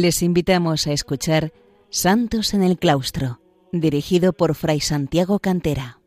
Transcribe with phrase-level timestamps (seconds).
[0.00, 1.52] Les invitamos a escuchar
[1.90, 3.40] Santos en el Claustro,
[3.72, 5.98] dirigido por Fray Santiago Cantera.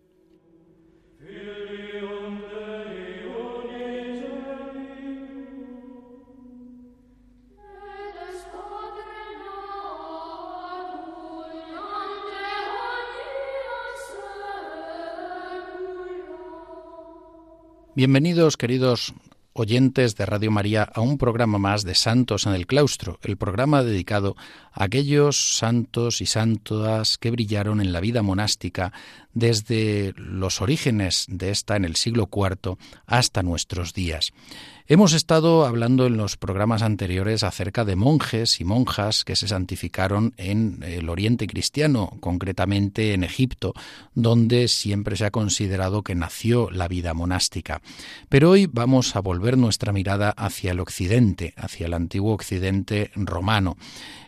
[17.93, 19.13] Bienvenidos, queridos
[19.53, 23.83] oyentes de Radio María, a un programa más de Santos en el Claustro, el programa
[23.83, 24.35] dedicado
[24.71, 28.93] a aquellos santos y santas que brillaron en la vida monástica
[29.33, 34.33] desde los orígenes de esta en el siglo IV hasta nuestros días.
[34.87, 40.33] Hemos estado hablando en los programas anteriores acerca de monjes y monjas que se santificaron
[40.35, 43.73] en el Oriente cristiano, concretamente en Egipto,
[44.15, 47.81] donde siempre se ha considerado que nació la vida monástica.
[48.27, 53.77] Pero hoy vamos a volver nuestra mirada hacia el Occidente, hacia el antiguo Occidente romano.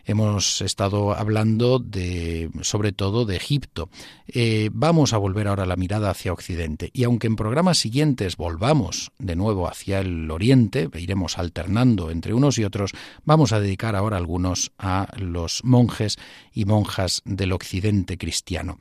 [0.06, 3.88] Hemos estado hablando de, sobre todo, de Egipto.
[4.26, 6.90] Eh, vamos a volver ahora la mirada hacia Occidente.
[6.92, 12.58] Y aunque en programas siguientes volvamos de nuevo hacia el Oriente, iremos alternando entre unos
[12.58, 12.92] y otros,
[13.24, 16.16] vamos a dedicar ahora algunos a los monjes
[16.52, 18.78] y monjas del Occidente cristiano.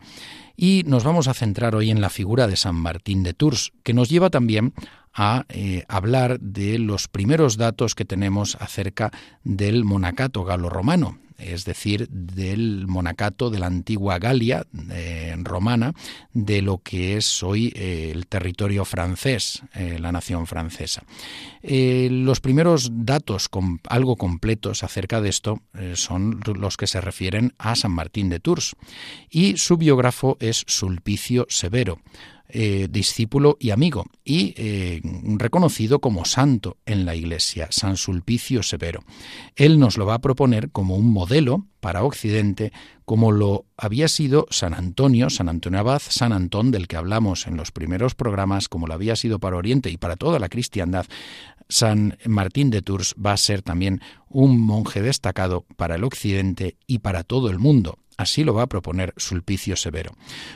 [0.55, 3.93] Y nos vamos a centrar hoy en la figura de San Martín de Tours, que
[3.93, 4.73] nos lleva también
[5.13, 9.11] a eh, hablar de los primeros datos que tenemos acerca
[9.43, 15.93] del monacato galo-romano, es decir, del monacato de la antigua Galia eh, romana,
[16.33, 21.03] de lo que es hoy eh, el territorio francés, la nación francesa.
[21.61, 23.49] los primeros datos
[23.89, 25.61] algo completos acerca de esto
[25.93, 28.75] son los que se refieren a San Martín de Tours
[29.29, 31.99] y su biógrafo es Sulpicio Severo.
[32.55, 35.01] Eh, discípulo y amigo, y eh,
[35.39, 39.03] reconocido como santo en la Iglesia, San Sulpicio Severo.
[39.55, 42.71] Él nos lo va a proponer como un modelo para Occidente,
[43.05, 47.57] como lo había sido San Antonio, San Antonio Abad, San Antón, del que hablamos en
[47.57, 51.05] los primeros programas, como lo había sido para Oriente y para toda la cristiandad.
[51.69, 56.99] San Martín de Tours va a ser también un monje destacado para el Occidente y
[56.99, 57.97] para todo el mundo.
[58.17, 60.11] Así lo va a proponer Sulpicio Severo.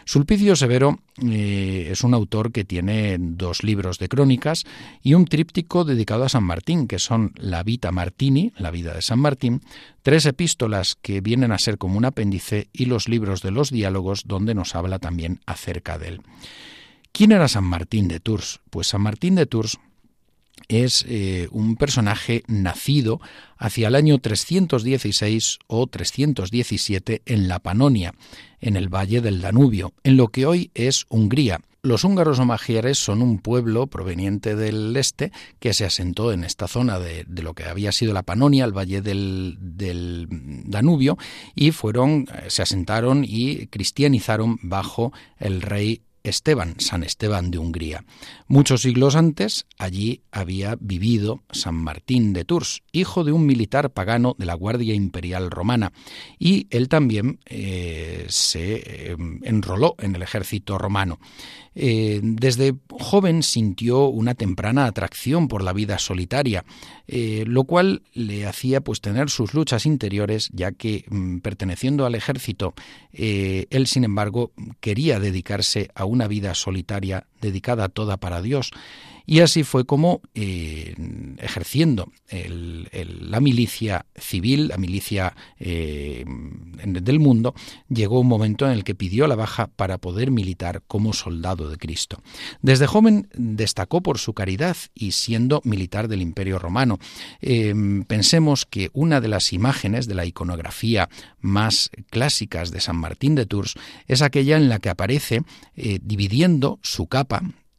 [0.05, 4.63] Sulpicio Severo eh, es un autor que tiene dos libros de crónicas
[5.01, 9.01] y un tríptico dedicado a San Martín, que son La Vita Martini, la vida de
[9.01, 9.61] San Martín,
[10.07, 14.23] tres epístolas que vienen a ser como un apéndice y los libros de los diálogos
[14.25, 16.21] donde nos habla también acerca de él.
[17.11, 18.61] ¿Quién era San Martín de Tours?
[18.69, 19.77] Pues San Martín de Tours
[20.69, 23.19] es eh, un personaje nacido
[23.57, 28.13] hacia el año 316 o 317 en la Panonia,
[28.61, 31.59] en el valle del Danubio, en lo que hoy es Hungría.
[31.87, 35.31] Los húngaros o magieres son un pueblo proveniente del este
[35.61, 39.01] que se asentó en esta zona de, lo que había sido la Panonia, el valle
[39.01, 40.27] del, del
[40.65, 41.17] Danubio,
[41.55, 48.05] y fueron, eh, se asentaron y cristianizaron bajo el rey Esteban, San Esteban de Hungría.
[48.47, 54.35] Muchos siglos antes, allí había vivido San Martín de Tours, hijo de un militar pagano
[54.37, 55.91] de la Guardia Imperial Romana,
[56.39, 61.19] y él también eh, se eh, enroló en el ejército romano.
[61.79, 66.65] Eh, desde joven sintió una temprana atracción por la vida solitaria,
[67.07, 72.73] lo cual le hacía pues tener sus luchas interiores, ya que mm, perteneciendo al ejército,
[73.13, 74.51] él sin embargo
[74.81, 78.71] quería dedicarse a una vida solitaria dedicada toda para Dios.
[79.29, 80.95] Y así fue como, eh,
[81.39, 86.23] ejerciendo la milicia civil, la milicia eh,
[86.85, 87.53] del mundo,
[87.89, 91.75] llegó un momento en el que pidió la baja para poder militar como soldado de
[91.75, 92.21] Cristo.
[92.61, 96.97] Desde joven destacó por su caridad y siendo militar del Imperio Romano.
[97.41, 97.75] Eh,
[98.07, 101.09] pensemos que una de las imágenes de la iconografía
[101.41, 103.75] más clásicas de San Martín de Tours
[104.07, 105.43] es aquella en la que aparece
[106.01, 107.26] dividiendo su capa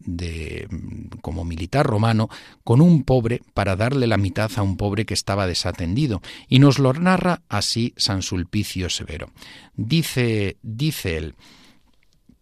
[0.01, 0.69] de
[1.21, 2.29] como militar romano
[2.65, 6.79] con un pobre para darle la mitad a un pobre que estaba desatendido y nos
[6.79, 9.31] lo narra así San Sulpicio Severo.
[9.77, 11.35] Dice dice él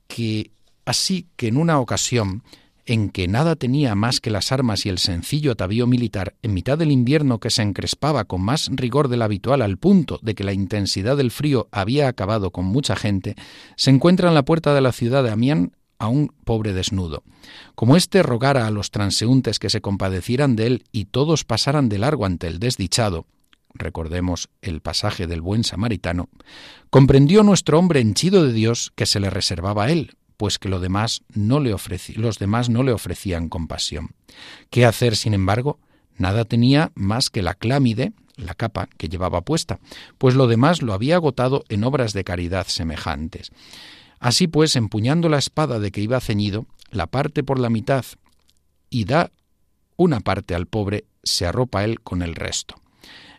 [0.06, 0.50] que
[0.84, 2.42] así que en una ocasión
[2.86, 6.78] en que nada tenía más que las armas y el sencillo atavío militar, en mitad
[6.78, 10.52] del invierno que se encrespaba con más rigor del habitual al punto de que la
[10.52, 13.34] intensidad del frío había acabado con mucha gente,
[13.76, 17.22] se encuentra en la puerta de la ciudad de Amiens a un pobre desnudo.
[17.74, 21.98] Como éste rogara a los transeúntes que se compadecieran de él y todos pasaran de
[21.98, 23.26] largo ante el desdichado,
[23.74, 26.28] recordemos el pasaje del buen samaritano,
[26.90, 30.78] comprendió nuestro hombre henchido de Dios que se le reservaba a él, pues que lo
[30.78, 34.10] los demás no le ofrecían compasión.
[34.70, 35.78] ¿Qué hacer, sin embargo?
[36.18, 39.80] Nada tenía más que la clámide, la capa que llevaba puesta,
[40.18, 43.50] pues lo demás lo había agotado en obras de caridad semejantes.
[44.18, 48.04] Así pues, empuñando la espada de que iba ceñido, la parte por la mitad
[48.90, 49.30] y da
[49.96, 52.76] una parte al pobre, se arropa él con el resto.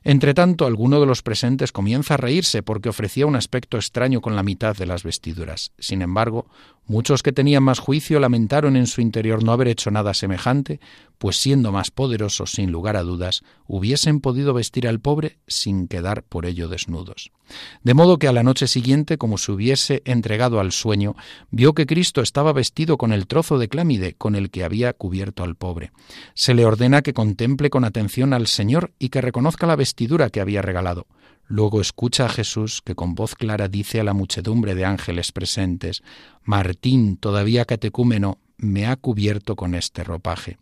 [0.07, 4.42] Entretanto, alguno de los presentes comienza a reírse porque ofrecía un aspecto extraño con la
[4.42, 5.74] mitad de las vestiduras.
[5.80, 6.48] Sin embargo,
[6.86, 10.80] muchos que tenían más juicio lamentaron en su interior no haber hecho nada semejante,
[11.18, 16.24] pues siendo más poderosos, sin lugar a dudas, hubiesen podido vestir al pobre sin quedar
[16.24, 17.31] por ello desnudos.
[17.83, 21.15] De modo que a la noche siguiente, como se hubiese entregado al sueño,
[21.50, 25.44] vio que Cristo estaba vestido con el trozo de clámide con el que había cubierto
[25.44, 25.92] al pobre.
[26.33, 29.97] Se le ordena que contemple con atención al Señor y que reconozca la vestidura
[30.32, 31.08] que había regalado.
[31.48, 36.04] Luego escucha a Jesús que con voz clara dice a la muchedumbre de ángeles presentes,
[36.44, 40.58] Martín, todavía catecúmeno, me ha cubierto con este ropaje.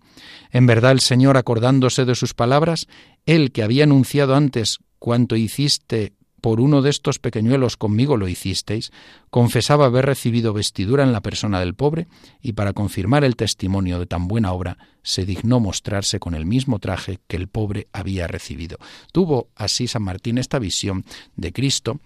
[0.51, 2.87] En verdad el Señor, acordándose de sus palabras,
[3.25, 6.13] él que había anunciado antes cuanto hiciste
[6.45, 8.91] por uno de estos pequeñuelos conmigo lo hicisteis,
[9.31, 12.05] confesaba haber recibido vestidura en la persona del pobre,
[12.39, 16.77] y para confirmar el testimonio de tan buena obra, se dignó mostrarse con el mismo
[16.77, 18.77] traje que el pobre había recibido.
[19.11, 21.03] Tuvo así San Martín esta visión
[21.35, 21.99] de Cristo,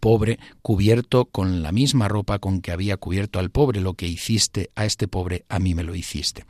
[0.00, 4.70] pobre, cubierto con la misma ropa con que había cubierto al pobre, lo que hiciste
[4.74, 6.46] a este pobre, a mí me lo hiciste.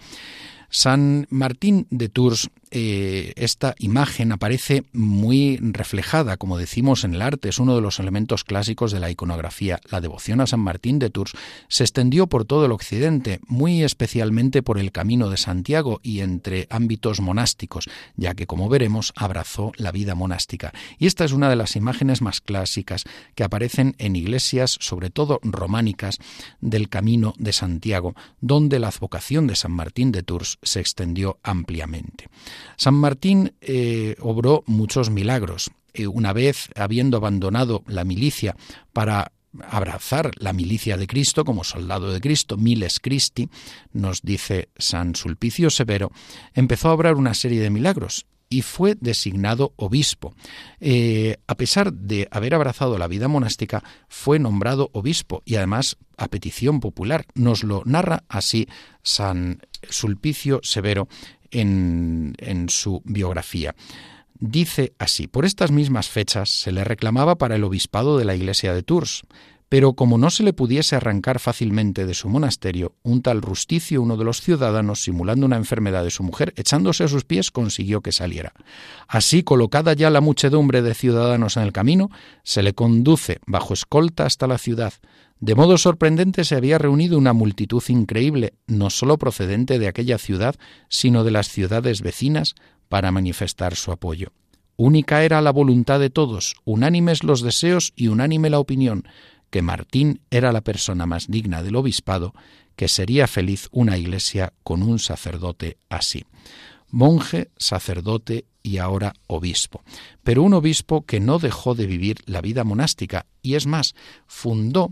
[0.72, 7.50] San Martín de Tours eh, esta imagen aparece muy reflejada, como decimos en el arte,
[7.50, 9.78] es uno de los elementos clásicos de la iconografía.
[9.90, 11.32] La devoción a San Martín de Tours
[11.68, 16.66] se extendió por todo el occidente, muy especialmente por el camino de Santiago y entre
[16.70, 20.72] ámbitos monásticos, ya que, como veremos, abrazó la vida monástica.
[20.98, 23.04] Y esta es una de las imágenes más clásicas
[23.34, 26.16] que aparecen en iglesias, sobre todo románicas,
[26.62, 32.28] del camino de Santiago, donde la advocación de San Martín de Tours se extendió ampliamente.
[32.76, 35.70] San Martín eh, obró muchos milagros.
[35.94, 38.56] Eh, una vez, habiendo abandonado la milicia
[38.92, 39.32] para
[39.68, 43.50] abrazar la milicia de Cristo como soldado de Cristo, Miles Christi,
[43.92, 46.10] nos dice San Sulpicio Severo,
[46.54, 50.34] empezó a obrar una serie de milagros y fue designado obispo.
[50.78, 56.28] Eh, a pesar de haber abrazado la vida monástica, fue nombrado obispo y además a
[56.28, 57.24] petición popular.
[57.34, 58.68] Nos lo narra así
[59.02, 61.08] San Sulpicio Severo
[61.50, 62.34] en,
[62.68, 63.74] su biografía.
[64.38, 68.74] Dice así, por estas mismas fechas se le reclamaba para el obispado de la iglesia
[68.74, 69.22] de Tours,
[69.72, 74.18] pero como no se le pudiese arrancar fácilmente de su monasterio, un tal Rusticio, uno
[74.18, 78.12] de los ciudadanos, simulando una enfermedad de su mujer, echándose a sus pies, consiguió que
[78.12, 78.52] saliera.
[79.08, 82.10] Así, colocada ya la muchedumbre de ciudadanos en el camino,
[82.42, 84.92] se le conduce bajo escolta hasta la ciudad,
[85.40, 90.54] de modo sorprendente se había reunido una multitud increíble, no sólo procedente de aquella ciudad,
[90.90, 92.56] sino de las ciudades vecinas,
[92.90, 94.32] para manifestar su apoyo.
[94.76, 99.04] Única era la voluntad de todos, unánimes los deseos y unánime la opinión,
[99.52, 102.32] que Martín era la persona más digna del obispado,
[102.74, 106.24] que sería feliz una iglesia con un sacerdote así.
[106.88, 109.82] Monje, sacerdote y ahora obispo.
[110.24, 113.94] Pero un obispo que no dejó de vivir la vida monástica y es más,
[114.26, 114.90] fundó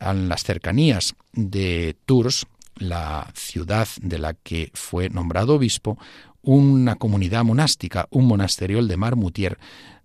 [0.00, 5.96] en las cercanías de Tours, la ciudad de la que fue nombrado obispo,
[6.42, 9.58] una comunidad monástica, un monasterio, el de Marmoutier,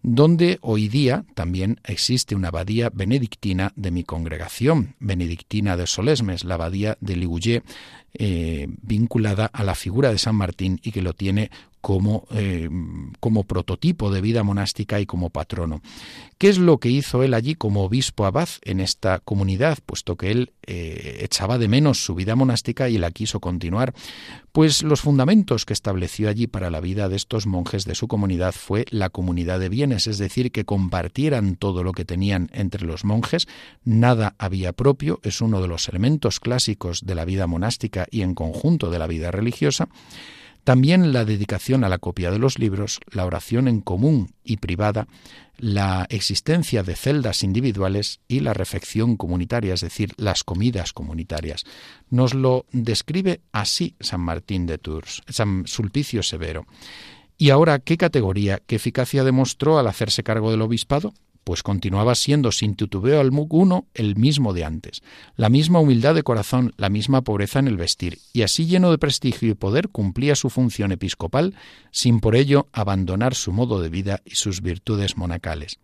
[0.04, 6.56] donde hoy día también existe una abadía benedictina de mi congregación, benedictina de Solesmes, la
[6.56, 7.64] abadía de Ligouillet,
[8.14, 11.52] eh, vinculada a la figura de San Martín y que lo tiene
[11.88, 12.70] como, eh,
[13.22, 15.82] como, prototipo de vida monástica y como patrono.
[16.38, 20.32] ¿Qué es lo que hizo él allí como obispo abad en esta comunidad, puesto que
[20.32, 23.94] él eh, echaba de menos su vida monástica y la quiso continuar?
[24.52, 28.52] Pues los fundamentos que estableció allí para la vida de estos monjes de su comunidad
[28.52, 33.06] fue la comunidad de bienes, es decir, que compartieran todo lo que tenían entre los
[33.06, 33.48] monjes,
[33.86, 38.36] nada había propio, es uno de los elementos clásicos de la vida monástica y en
[38.36, 39.88] conjunto de la vida religiosa,
[40.68, 45.08] también la dedicación a la copia de los libros, la oración en común y privada,
[45.58, 51.64] la existencia de celdas individuales y la refección comunitaria, es decir, las comidas comunitarias.
[52.10, 56.66] Nos lo describe así San Martín de Tours, San Sulpicio Severo.
[57.38, 61.14] ¿Y ahora qué categoría, qué eficacia demostró al hacerse cargo del obispado?
[61.48, 65.02] Pues continuaba siendo sin titubeo alguno el mismo de antes,
[65.38, 68.98] la misma humildad de corazón, la misma pobreza en el vestir, y así lleno de
[68.98, 71.56] prestigio y poder cumplía su función episcopal
[71.90, 75.80] sin por ello abandonar su modo de vida y sus virtudes monacales.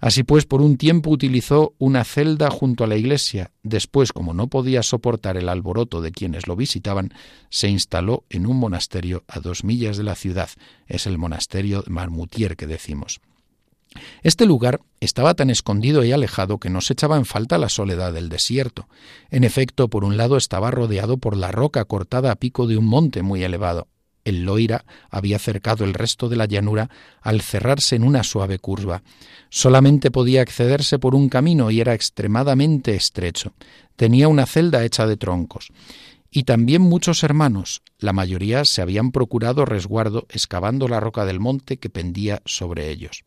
[0.00, 4.48] Así pues, por un tiempo utilizó una celda junto a la iglesia, después, como no
[4.48, 7.14] podía soportar el alboroto de quienes lo visitaban,
[7.48, 10.50] se instaló en un monasterio a dos millas de la ciudad,
[10.86, 13.22] es el monasterio de Marmutier que decimos.
[14.22, 18.12] Este lugar estaba tan escondido y alejado que no se echaba en falta la soledad
[18.12, 18.88] del desierto.
[19.30, 22.86] En efecto, por un lado estaba rodeado por la roca cortada a pico de un
[22.86, 23.88] monte muy elevado.
[24.26, 26.90] El Loira había cercado el resto de la llanura
[27.22, 29.04] al cerrarse en una suave curva.
[29.50, 33.52] Solamente podía accederse por un camino y era extremadamente estrecho.
[33.94, 35.68] Tenía una celda hecha de troncos.
[36.28, 41.76] Y también muchos hermanos, la mayoría se habían procurado resguardo excavando la roca del monte
[41.76, 43.22] que pendía sobre ellos.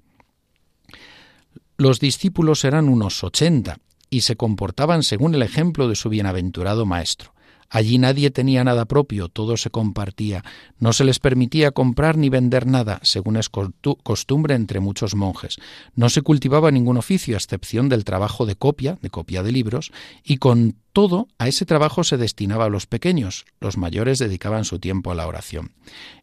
[1.79, 3.77] Los discípulos eran unos ochenta
[4.09, 7.33] y se comportaban según el ejemplo de su bienaventurado Maestro.
[7.69, 10.43] Allí nadie tenía nada propio, todo se compartía,
[10.77, 15.55] no se les permitía comprar ni vender nada, según es costumbre entre muchos monjes.
[15.95, 19.91] No se cultivaba ningún oficio, a excepción del trabajo de copia, de copia de libros,
[20.24, 24.79] y con todo a ese trabajo se destinaba a los pequeños, los mayores dedicaban su
[24.79, 25.71] tiempo a la oración.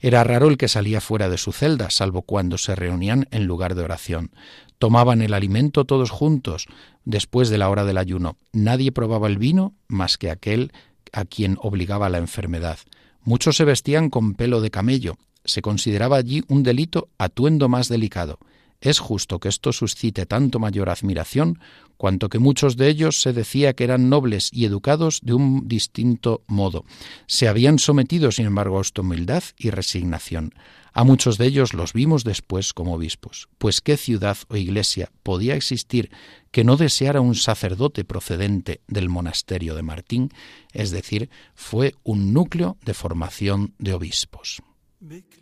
[0.00, 3.76] Era raro el que salía fuera de su celda, salvo cuando se reunían en lugar
[3.76, 4.32] de oración.
[4.78, 6.66] Tomaban el alimento todos juntos,
[7.04, 8.36] después de la hora del ayuno.
[8.52, 10.72] Nadie probaba el vino más que aquel
[11.12, 12.78] a quien obligaba la enfermedad.
[13.22, 15.16] Muchos se vestían con pelo de camello.
[15.44, 18.38] Se consideraba allí un delito atuendo más delicado.
[18.80, 21.58] Es justo que esto suscite tanto mayor admiración,
[21.96, 26.42] cuanto que muchos de ellos se decía que eran nobles y educados de un distinto
[26.46, 26.84] modo.
[27.26, 30.52] Se habían sometido, sin embargo, a esta humildad y resignación.
[30.92, 33.48] A muchos de ellos los vimos después como obispos.
[33.58, 36.10] Pues qué ciudad o iglesia podía existir
[36.50, 40.30] que no deseara un sacerdote procedente del monasterio de Martín,
[40.72, 44.62] es decir, fue un núcleo de formación de obispos.
[45.08, 45.32] بك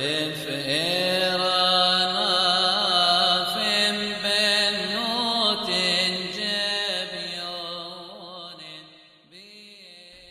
[0.00, 0.57] infinite.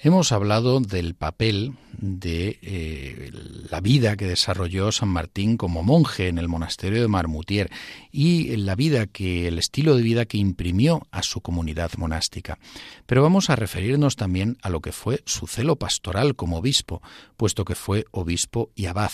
[0.08, 3.30] Hemos hablado del papel de eh,
[3.70, 7.70] la vida que desarrolló San Martín como monje en el monasterio de Marmutier
[8.10, 12.58] y la vida que el estilo de vida que imprimió a su comunidad monástica.
[13.06, 17.02] Pero vamos a referirnos también a lo que fue su celo pastoral como obispo,
[17.36, 19.12] puesto que fue obispo y abad.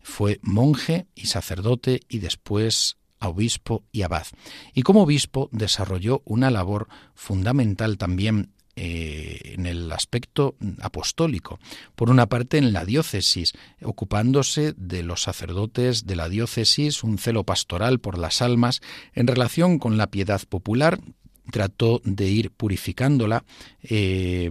[0.00, 4.26] Fue monje y sacerdote y después obispo y abad.
[4.74, 6.86] Y como obispo desarrolló una labor
[7.16, 11.58] fundamental también eh, en el aspecto apostólico.
[11.94, 17.44] Por una parte, en la diócesis, ocupándose de los sacerdotes de la diócesis, un celo
[17.44, 18.82] pastoral por las almas,
[19.14, 21.00] en relación con la piedad popular,
[21.50, 23.44] trató de ir purificándola,
[23.82, 24.50] eh,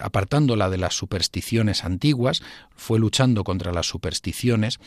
[0.00, 2.42] apartándola de las supersticiones antiguas,
[2.76, 4.80] fue luchando contra las supersticiones.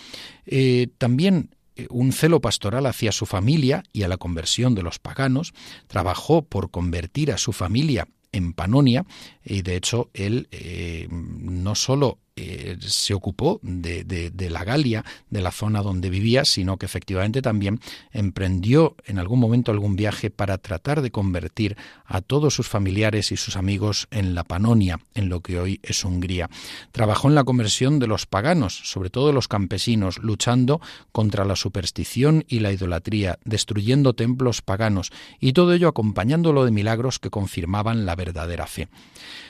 [0.45, 1.49] Eh, también
[1.89, 5.55] un celo pastoral hacia su familia y a la conversión de los paganos,
[5.87, 9.05] trabajó por convertir a su familia en Panonia
[9.45, 15.41] y de hecho él eh, no solo eh, se ocupó de, de, la Galia, de
[15.41, 17.79] la zona donde vivía, sino que efectivamente también
[18.11, 23.37] emprendió en algún momento algún viaje para tratar de convertir a todos sus familiares y
[23.37, 26.49] sus amigos en la Panonia, en lo que hoy es Hungría.
[26.91, 32.45] Trabajó en la conversión de los paganos, sobre todo los campesinos, luchando contra la superstición
[32.47, 38.15] y la idolatría, destruyendo templos paganos, y todo ello acompañándolo de milagros que confirmaban la
[38.15, 38.87] verdadera fe.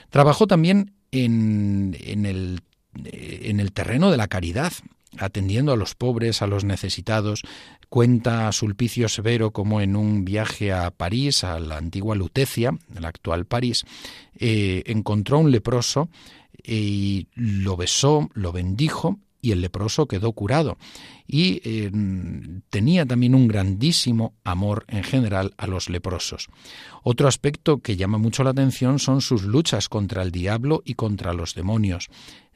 [0.09, 2.59] Trabajó también en, en el
[3.03, 4.73] en el terreno de la caridad,
[5.17, 7.43] atendiendo a los pobres, a los necesitados.
[7.89, 13.45] Cuenta Sulpicio Severo como en un viaje a París, a la antigua Lutecia, la actual
[13.45, 13.85] París,
[14.39, 16.09] eh, encontró un leproso
[16.63, 20.77] y lo besó, lo bendijo y el leproso quedó curado.
[21.27, 21.91] Y eh,
[22.69, 26.47] tenía también un grandísimo amor en general a los leprosos.
[27.03, 31.33] Otro aspecto que llama mucho la atención son sus luchas contra el diablo y contra
[31.33, 32.09] los demonios.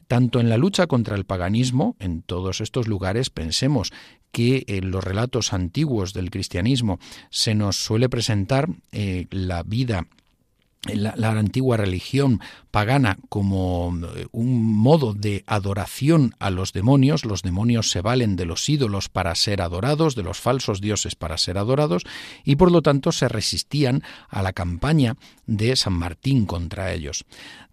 [0.08, 3.92] Tanto en la lucha contra el paganismo, en todos estos lugares, pensemos
[4.32, 7.00] que en los relatos antiguos del cristianismo
[7.30, 10.08] se nos suele presentar eh, la vida
[10.94, 12.40] la, la, antigua religión
[12.72, 17.26] pagana como eh, un modo de adoración a los demonios.
[17.26, 21.38] Los demonios se valen de los ídolos para ser adorados, de los falsos dioses para
[21.38, 22.04] ser adorados,
[22.44, 27.26] y por lo tanto se resistían a la campaña de San Martín contra ellos.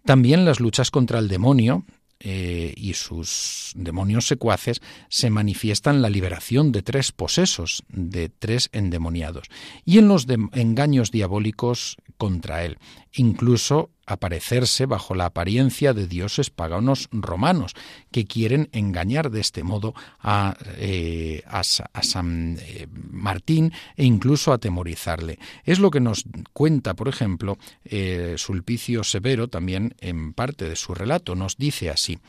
[0.03, 1.85] También las luchas contra el demonio
[2.27, 9.47] eh, y sus demonios secuaces se manifiestan la liberación de tres posesos, de tres endemoniados,
[9.85, 12.79] y en los engaños diabólicos contra él,
[13.13, 17.73] incluso aparecerse bajo la apariencia de dioses paganos romanos,
[18.11, 21.43] que quieren engañar de este modo a, eh,
[22.01, 25.39] San eh, Martín e incluso atemorizarle.
[25.63, 30.93] Es lo que nos cuenta, por ejemplo, eh, Sulpicio Severo también en parte de su
[30.93, 31.35] relato.
[31.35, 32.19] Nos dice así.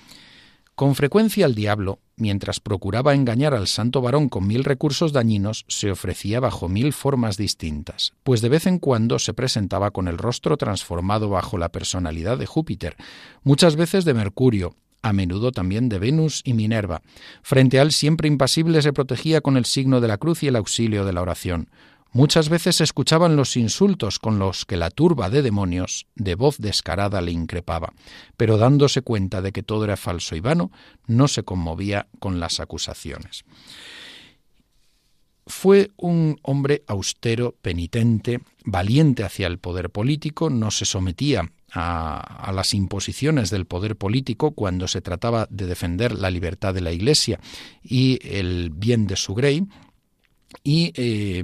[0.77, 5.91] Con frecuencia el diablo, mientras procuraba engañar al santo varón con mil recursos dañinos, se
[5.91, 10.59] ofrecía bajo mil formas distintas, pues de vez en cuando se presentaba con el rostro
[10.59, 12.97] transformado bajo la personalidad de Júpiter,
[13.43, 17.01] muchas veces de Mercurio, a menudo también de Venus y Minerva.
[17.41, 20.57] Frente a él siempre impasible se protegía con el signo de la cruz y el
[20.57, 21.71] auxilio de la oración.
[22.13, 27.21] Muchas veces escuchaban los insultos con los que la turba de demonios, de voz descarada,
[27.21, 27.93] le increpaba,
[28.37, 30.71] pero dándose cuenta de que todo era falso y vano,
[31.07, 33.45] no se conmovía con las acusaciones.
[35.47, 42.53] Fue un hombre austero, penitente, valiente hacia el poder político, no se sometía a, a,
[42.53, 47.39] las imposiciones del poder político cuando se trataba de defender la libertad de la Iglesia
[47.83, 49.67] y el bien de su grey,
[50.63, 51.43] y eh,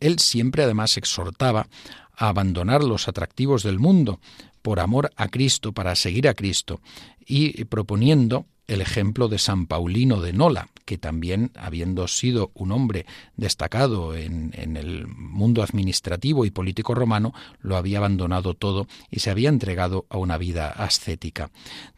[0.00, 1.68] él siempre además exhortaba
[2.16, 4.20] a abandonar los atractivos del mundo
[4.62, 6.80] por amor a Cristo, para seguir a Cristo,
[7.26, 13.04] y proponiendo el ejemplo de San Paulino de Nola, que también, habiendo sido un hombre
[13.36, 19.48] destacado en, el mundo administrativo y político romano, lo había abandonado todo y se había
[19.48, 21.50] entregado a una vida ascética.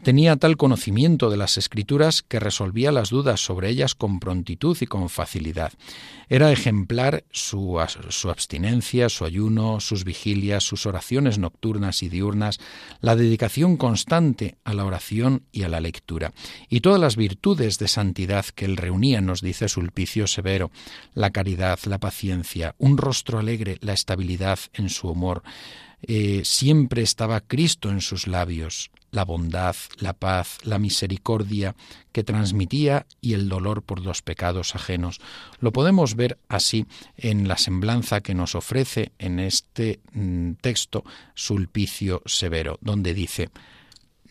[0.03, 4.87] Tenía tal conocimiento de las escrituras que resolvía las dudas sobre ellas con prontitud y
[4.87, 5.73] con facilidad.
[6.29, 12.59] Era ejemplar su, su abstinencia, su ayuno, sus vigilias, sus oraciones nocturnas y diurnas,
[13.01, 16.33] la dedicación constante a la oración y a la lectura,
[16.69, 20.71] y todas las virtudes de santidad que él reunía, nos dice Sulpicio Severo,
[21.15, 25.43] la caridad, la paciencia, un rostro alegre, la estabilidad en su humor.
[26.03, 31.77] Eh, siempre estaba Cristo en sus labios, la bondad, la paz, la misericordia
[32.11, 35.21] que transmitía y el dolor por los pecados ajenos.
[35.61, 42.23] Lo podemos ver así en la semblanza que nos ofrece en este mm, texto Sulpicio
[42.25, 43.51] Severo, donde dice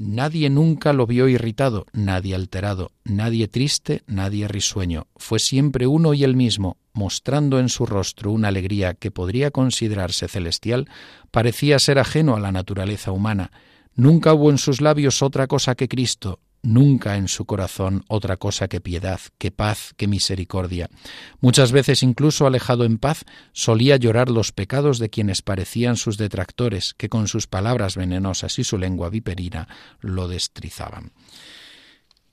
[0.03, 5.05] Nadie nunca lo vio irritado, nadie alterado, nadie triste, nadie risueño.
[5.15, 10.27] Fue siempre uno y el mismo, mostrando en su rostro una alegría que podría considerarse
[10.27, 10.89] celestial,
[11.29, 13.51] parecía ser ajeno a la naturaleza humana.
[13.93, 18.67] Nunca hubo en sus labios otra cosa que Cristo, nunca en su corazón otra cosa
[18.67, 20.89] que piedad, que paz, que misericordia.
[21.39, 26.93] Muchas veces incluso alejado en paz, solía llorar los pecados de quienes parecían sus detractores,
[26.93, 29.67] que con sus palabras venenosas y su lengua viperina
[29.99, 31.11] lo destrizaban.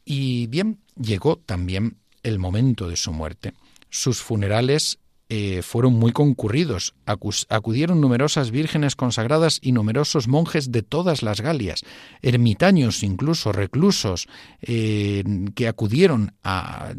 [0.04, 3.54] Y bien, llegó también el momento de su muerte.
[3.90, 4.98] Sus funerales
[5.30, 6.94] eh, fueron muy concurridos.
[7.04, 11.84] acudieron numerosas vírgenes consagradas y numerosos monjes de todas las Galias,
[12.22, 14.26] ermitaños incluso, reclusos,
[14.62, 15.22] eh,
[15.54, 16.94] que acudieron a,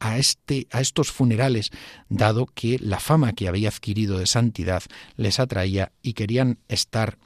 [0.00, 1.70] a, este, a estos funerales,
[2.10, 4.82] dado que la fama que había adquirido de santidad
[5.16, 7.18] les atraía y querían estar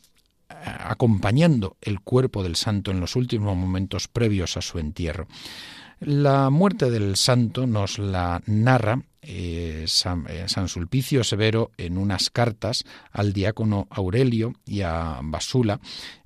[0.49, 5.27] acompañando el cuerpo del santo en los últimos momentos previos a su entierro.
[6.01, 12.30] La muerte del santo nos la narra eh, San, eh, San, Sulpicio Severo en unas
[12.30, 15.80] cartas al diácono Aurelio y a Basula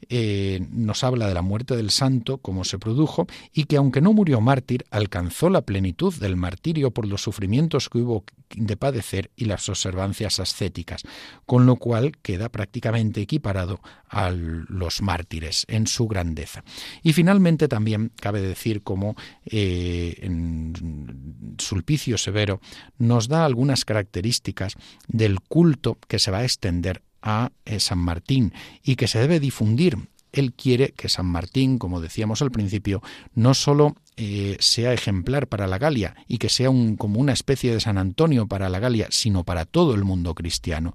[0.09, 4.13] eh, nos habla de la muerte del santo, cómo se produjo, y que aunque no
[4.13, 8.25] murió mártir, alcanzó la plenitud del martirio por los sufrimientos que hubo
[8.57, 11.03] de padecer y las observancias ascéticas,
[11.47, 16.65] con lo cual queda prácticamente equiparado a los mártires en su grandeza.
[17.03, 22.61] Y finalmente también cabe decir cómo eh, en Sulpicio Severo
[22.99, 24.75] nos da algunas características
[25.09, 28.53] del culto que se va a extender a eh, San Martín
[28.83, 29.97] y que se debe difundir.
[30.33, 33.03] Él quiere que San Martín, como decíamos al principio,
[33.35, 37.81] no solo eh, sea ejemplar para la Galia y que sea como una especie de
[37.81, 40.95] San Antonio para la Galia, sino para todo el mundo cristiano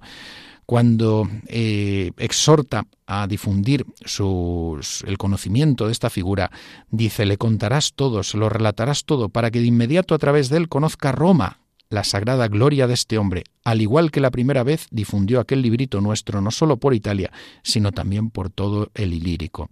[0.70, 6.52] cuando eh, exhorta a difundir el conocimiento de esta figura,
[6.92, 10.58] dice, le contarás todo, se lo relatarás todo, para que de inmediato a través de
[10.58, 14.86] él conozca Roma, la sagrada gloria de este hombre, al igual que la primera vez
[14.92, 17.32] difundió aquel librito nuestro no solo por Italia,
[17.64, 19.70] sino también por todo el Ilírico.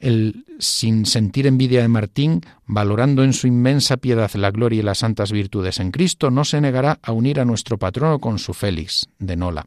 [0.00, 4.98] El, sin sentir envidia de Martín, valorando en su inmensa piedad la gloria y las
[4.98, 9.08] santas virtudes en Cristo, no se negará a unir a nuestro patrono con su Félix,
[9.18, 9.66] de Nola.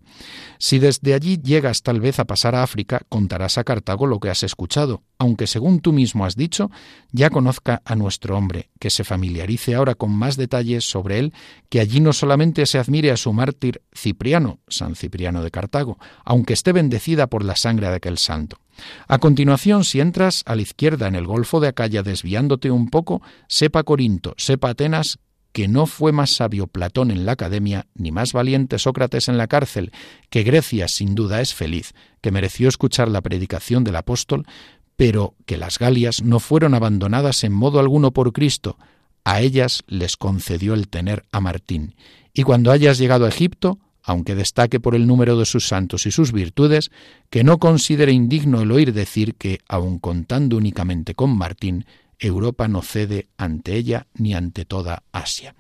[0.58, 4.30] Si desde allí llegas tal vez a pasar a África, contarás a Cartago lo que
[4.30, 6.72] has escuchado, aunque según tú mismo has dicho,
[7.12, 11.34] ya conozca a nuestro hombre, que se familiarice ahora con más detalles sobre él,
[11.70, 16.54] que allí no solamente se admire a su mártir Cipriano, San Cipriano de Cartago, aunque
[16.54, 18.58] esté bendecida por la sangre de aquel santo.
[19.08, 23.22] A continuación, si entras a la izquierda en el Golfo de Acaya desviándote un poco,
[23.48, 25.20] sepa Corinto, sepa Atenas,
[25.52, 29.48] que no fue más sabio Platón en la academia, ni más valiente Sócrates en la
[29.48, 29.92] cárcel,
[30.30, 34.46] que Grecia sin duda es feliz, que mereció escuchar la predicación del apóstol,
[34.96, 38.78] pero que las Galias no fueron abandonadas en modo alguno por Cristo,
[39.24, 41.96] a ellas les concedió el tener a Martín.
[42.34, 46.12] Y cuando hayas llegado a Egipto, aunque destaque por el número de sus santos y
[46.12, 46.92] sus virtudes,
[47.30, 51.86] que no considere indigno el oír decir que, aun contando únicamente con Martín,
[52.20, 55.56] Europa no cede ante ella ni ante toda Asia.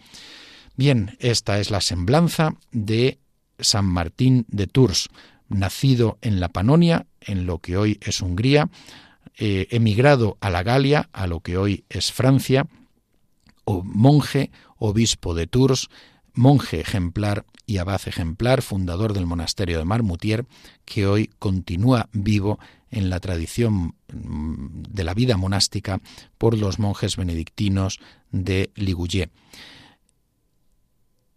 [0.76, 3.20] Bien, esta es la semblanza de
[3.60, 5.10] San Martín de Tours,
[5.48, 8.70] nacido en la Panonia, en lo que hoy es Hungría,
[9.38, 12.68] eh, emigrado a la Galia, a lo que hoy es Francia,
[13.64, 15.90] o monje, obispo de Tours,
[16.34, 20.46] monje ejemplar y abad ejemplar, fundador del monasterio de Marmoutier,
[20.86, 22.60] que hoy continúa vivo
[22.92, 26.00] en la tradición mm, de la vida monástica
[26.38, 28.00] por los monjes benedictinos
[28.32, 29.32] de Ligouillet.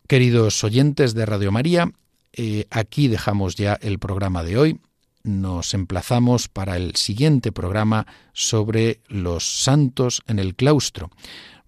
[0.09, 1.91] Queridos oyentes de Radio María,
[2.33, 4.81] eh, aquí dejamos ya el programa de hoy.
[5.25, 11.11] Nos emplazamos para el siguiente programa sobre los santos en el claustro,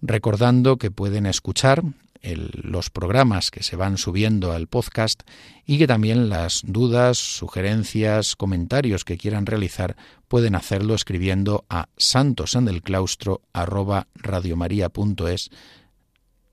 [0.01, 1.83] recordando que pueden escuchar
[2.21, 5.23] los programas que se van subiendo al podcast
[5.65, 9.95] y que también las dudas, sugerencias, comentarios que quieran realizar
[10.27, 15.49] pueden hacerlo escribiendo a santosandelclaustro arroba radiomaria.es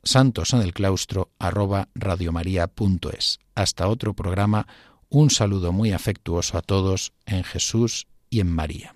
[0.07, 4.67] santosandelclaustro arroba radiomaria.es Hasta otro programa,
[5.09, 8.96] un saludo muy afectuoso a todos en Jesús y en María.